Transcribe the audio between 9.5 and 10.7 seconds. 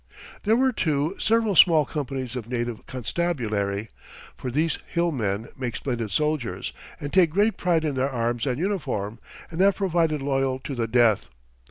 and have proved loyal